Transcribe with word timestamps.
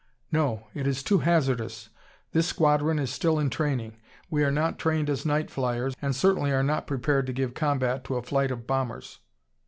"No! 0.31 0.65
It 0.73 0.87
is 0.87 1.03
too 1.03 1.19
hazardous. 1.19 1.89
This 2.31 2.47
squadron 2.47 2.97
is 2.97 3.11
still 3.11 3.37
in 3.37 3.51
training. 3.51 3.97
We 4.31 4.43
are 4.43 4.49
not 4.49 4.79
trained 4.79 5.11
as 5.11 5.27
night 5.27 5.51
flyers, 5.51 5.93
and 6.01 6.15
certainly 6.15 6.49
are 6.49 6.63
not 6.63 6.87
prepared 6.87 7.27
to 7.27 7.33
give 7.33 7.53
combat 7.53 8.03
to 8.05 8.15
a 8.15 8.23
flight 8.23 8.49
of 8.49 8.65
bombers." 8.65 9.19